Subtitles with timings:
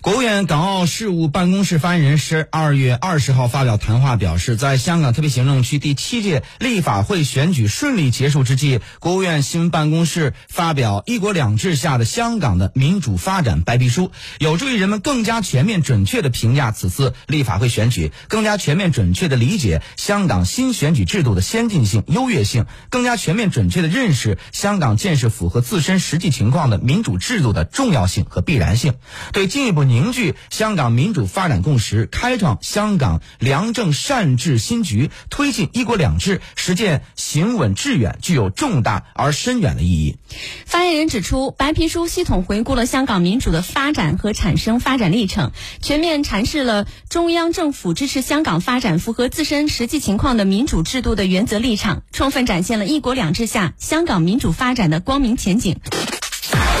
[0.00, 14.04] 国务院港澳事务办公室发言人十二月二十号发表谈话，表示，在香港特别行政区第七届立法会选举顺利结束之际，国务院新闻办公室发表《一国两制下的香港的民主发展白皮书》，
[14.38, 28.94] 有助于人们更加全面准确地评价此次立法会选举，更加全面准确地理解香港新选举制度的先进性、优越性，更加全面准确地认识香港建设符合自身实际情况的民主制度的重要性和必然性，
[29.32, 29.88] 对进一步。
[29.88, 40.16] 凝聚香港民主发展共识，开创香港良政善治新局，推进一国两制实践行稳致远，具有重大而深远的意义。
[40.64, 45.52] 发言人指出，白皮书系统回顾了香港民主的发展和产生发展历程，
[45.82, 55.78] 全面阐释了中央政府支持香港发展符合自身实际情况的民主制度的原则立场，充分展现了一国两制下香港民主发展的光明前景。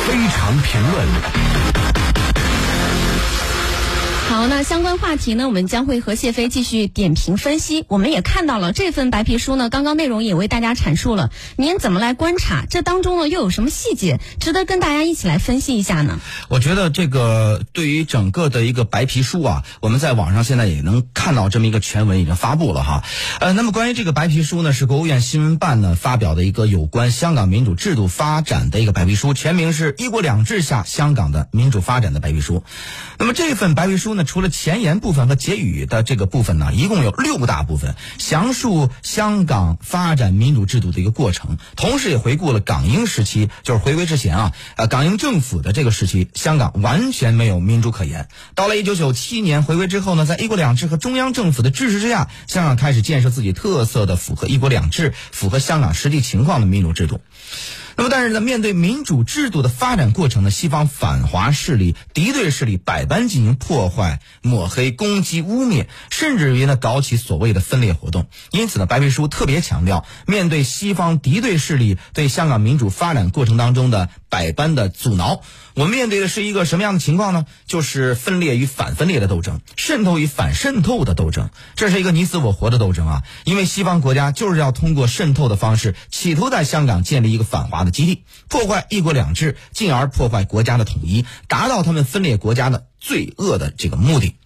[0.06, 1.97] 非常评论。
[4.28, 7.86] 好，那相关话题呢，我们将会和谢飞继续点评分析。
[7.88, 11.30] 我们也看到了这份白皮书呢，刚刚内容也为大家阐述了。
[11.56, 13.26] 您怎么来观察这当中呢？
[13.26, 16.20] 又有什么细节值得跟大家一起来分析一下呢？
[16.48, 23.04] 我觉得这个对于整个的一个白皮书啊，我们在网上现在也能看到这么一个全文已经发布了哈。
[23.40, 32.62] 呃，那么关于这个白皮书呢，是国务院新闻办呢发表的一个有关香港民主制度发展的一个白皮书，全名是一国两制下香港的民主发展的白皮书。
[33.18, 34.17] 那么这份白皮书。
[34.18, 48.28] 那除了前言部分和结语的这个部分呢，一共有六大部分，详述香港发展民主制度的一个过程，同时也回顾了港英时期，就是回归之前啊，呃，港英政府的这个时期，香港完全没有民主可言。
[48.56, 57.20] 到了一九九七年回归之后呢，在一国两制和中央政府的支持之下，香港开始建设自己特色的、符合一国两制、符合香港实际情况的民主制度。
[57.98, 68.28] 那么，但是呢，面对民主制度的发展过程呢，西方反华势力、敌对势力百般进行破坏、抹黑、攻击、污蔑，甚至于呢，搞起所谓的分裂活动。
[68.52, 75.42] 因此呢，白皮书特别强调，面对西方敌对势力对香港民主发展过程当中的百般的阻挠，
[75.74, 77.44] 我们面对的是一个什么样的情况呢？
[77.66, 81.50] 就是分裂与反分裂的斗争，渗透与反渗透的斗争。
[81.76, 83.22] 这是一个你死我活的斗争啊！
[83.44, 87.90] 因为西方国家就是要通过渗透的方式，企图在香港建立一个反华的。
[87.98, 94.36] 基地破坏一国两制，进而破坏国家的统一，达到他们分裂国家的罪恶的这个目的。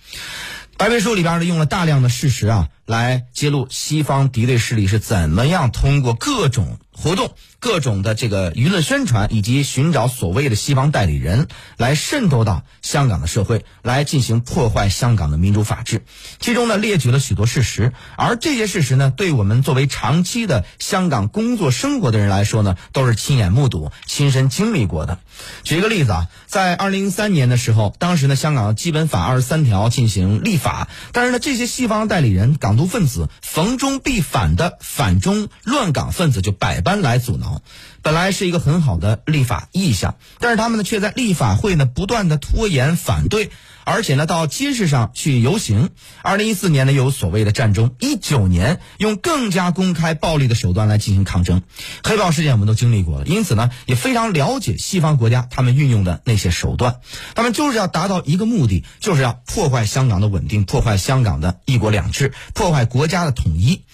[0.79, 7.35] 白皮书里边呢，用了大量的事实啊，来揭露西方敌对势力是怎么样通过各种活动。
[7.59, 11.47] 各种的这个舆论宣传，以及寻找所谓的西方代理人
[11.77, 16.03] 来渗透到香港的社会，来进行破坏香港的民主法治。
[16.41, 25.21] 其中呢，列举了许多事实，而这些事实呢，对我们作为长期的香港工作生活的人来说呢，都是亲眼目睹、亲身经历过的。
[25.63, 37.63] 举一个例子啊，在二零一三年的时候，当时呢，香港基本法二十三条进行立法，但是呢，这些西方代理人、港独分子、逢中必反的反中乱港分子就百般来阻挠。
[38.03, 43.51] 本来是一个很好的立法意向，但是他们呢却在立法会呢不断的拖延反对，
[43.85, 45.91] 而且呢到街市上去游行。
[46.21, 51.63] 二零一四年呢有所谓的战争，一九年用更加公开暴力的手段来进行抗争。
[52.03, 56.97] 黑豹事件我们都经历过了，因此呢也非常了解西方国家他们运用的那些手段，
[57.37, 63.85] 他们就是要达到一个目的，就是要破坏香港的稳定，破坏香港的一国两制，破坏国家的统一。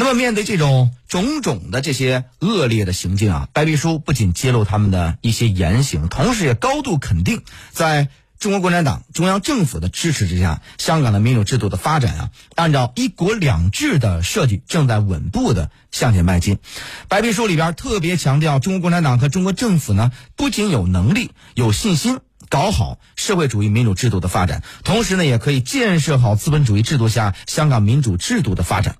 [0.00, 8.08] 那么，面对这种种种的这些恶劣的行径啊，白皮书不仅揭露他们的一些言行，同时也高度肯定，在
[8.38, 16.56] 中国共产党中央政府的支持之下，香港的民主制度的发展啊，按照一国两制的设计，正在稳步的向前迈进。
[17.08, 22.20] 白皮书里边特别强调，中国共产党和中国政府呢，不仅有能力、有信心。
[22.50, 28.96] 搞好社会主义民主制度的发展，同时呢，也可以建设好资本主义制度下香港民主制度的发展。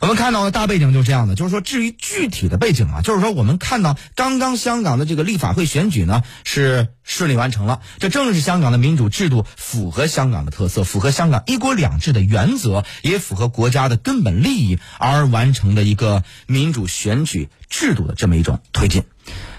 [0.00, 19.02] 我们看到的大背景就是这样的，就是说，至于具体的背景啊，就是说，我们看到刚刚香港的这个立法会选举呢是顺利完成了，这正是香港的民主制度符合香港的特色，符合香港一国两制的原则，也符合国家的根本利益而完成的一个民主选举制度的这么一种推进。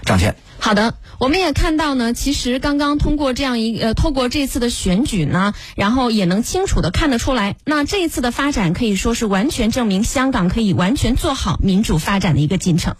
[0.04, 0.36] 张谦。
[0.66, 12.96] 好的，我们也看到呢，其实刚刚通过这样一呃，透过这次的选举呢，然后也能清楚的看得出来，那这一次的发展可以说是完全证明香港可以完全做好民主发展的一个进程。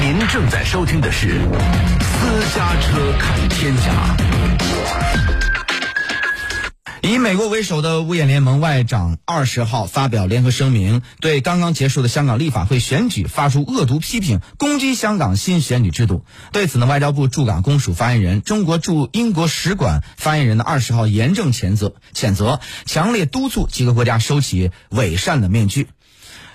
[0.00, 1.40] 您正在收听的是
[2.00, 5.31] 私家车看天下。
[7.04, 16.24] 以美国为首的五眼联盟外长二十号发表联合声明，对刚刚结束的香港立法会选举发出恶毒批评，攻击香港新选举制度。
[16.52, 25.88] 对此呢，外交部驻港公署发言人、中国驻英国使馆发言人呢二十号严正谴责，谴责，强烈督促几个国家收起伪善的面具。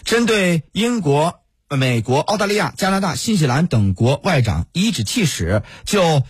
[0.06, 6.24] 针对英国、美国、澳大利亚、加拿大、新西兰等国外长颐指气使，就。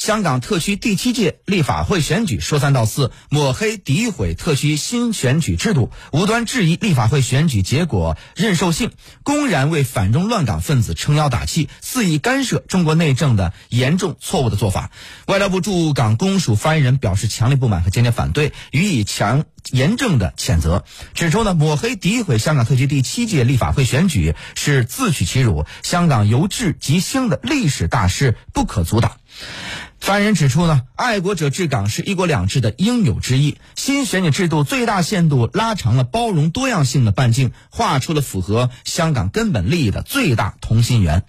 [0.00, 8.92] 香港特区第七届立法会选举说三道四，抹黑诋毁特区新选举制度，无端质疑立法会选举结果认受性，
[9.24, 14.90] 公然为反中乱港分子撑腰打气，肆意干涉中国内政的严重错误的做法。
[15.26, 20.82] 外交部驻港公署发言人表示强烈不满和坚决反对，予以强严正的谴责，
[21.12, 29.18] 指出呢抹黑诋毁香港特区第七届立法会选举是自取其辱，香港由治及兴的历史大势不可阻挡。
[30.00, 33.58] 发言人指出呢，爱国者治港是一国两制的应有之义。
[33.76, 41.24] 新选举制度最大限度拉长了包容多样性的半径，画出了符合香港根本利益的最大同心圆。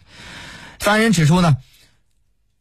[0.79, 1.57] 发言人指出呢，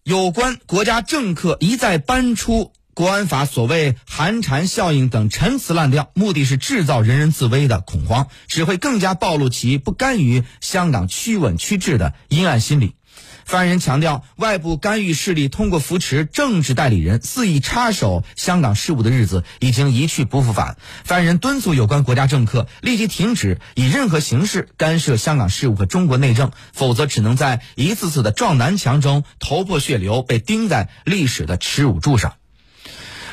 [0.02, 12.96] 有关国家政客一再搬出国安法所谓寒蝉效应等陈词滥调，目的是制造人人自危的恐慌，只会更加暴露其不甘于香港趋稳趋治的阴暗心理。
[13.44, 20.76] 发言人强调，外部干预势力通过扶持政治代理人肆意插手香港事务的日子已经一去不复返。
[21.04, 32.34] 发言人敦促有关国家政客立即停止以任何形式干涉香港事务和中国内政，否则只能在一次次的撞南墙中头破血流，被钉在历史的耻辱柱上。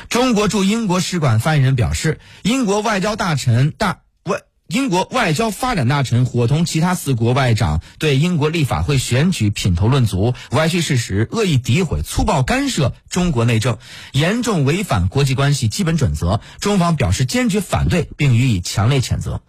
[0.08, 4.00] 中国驻英国使馆发言人表示，英国外交大臣大。
[4.68, 13.78] 英国外交发展大臣伙同其他四国外长对英国立法会选举品头论足，歪曲事实，恶意诋毁，粗暴干涉中国内政，
[14.12, 16.42] 严重违反国际关系基本准则。
[16.60, 19.40] 中方表示坚决反对，并予以强烈谴责。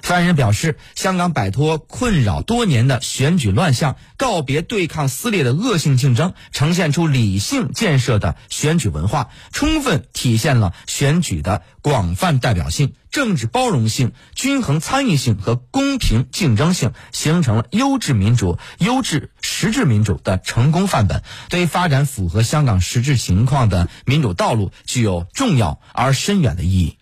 [0.00, 12.92] 发言人表示，香港摆脱困扰多年的选举乱象，告别对抗撕裂的恶性竞争，呈现出理性建设的选举文化，充分体现了选举的广泛代表性。
[13.10, 26.98] 政治包容性、均衡参与性和公平竞争性，形成了优质民主、优质实质民主的成功范本，对发展符合香港实质情况的民主道路具有重要而深远的意义。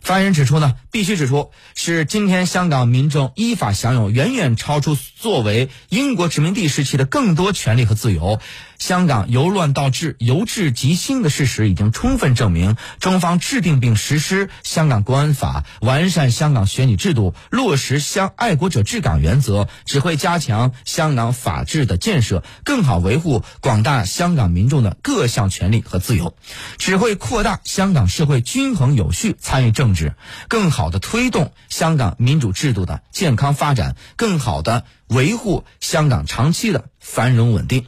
[0.00, 8.40] 发言人指出呢，必须指出是今天香港民众依法享有远远超出作为英国殖民地时期的更多权利和自由。
[8.82, 26.34] 香港由乱到治、由治及兴的事实已经充分证明，中方制定并实施香港国安法，完善香港选举制度，落实香爱国者治港原则，只会加强香港法治的建设，更好维护广大香港民众的各项权利和自由，
[26.76, 30.16] 只会扩大香港社会均衡有序参与政治，
[30.48, 37.86] 更好的推动香港民主制度的健康发展，更好的维护香港长期的繁荣稳定。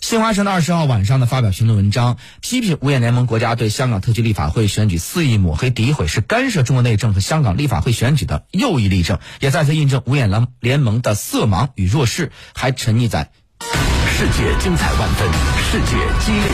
[0.00, 13.30] 新华社的二十号晚上呢发表评论文章，批评五眼联盟国家对香港特区立法会选举肆意抹黑诋毁，是干涉中国内政和香港立法会选举的又一例证，也再次印证五眼联联盟的色盲与弱势，还沉溺在
[13.60, 15.28] 世界精彩万分，
[15.70, 16.48] 世界激烈。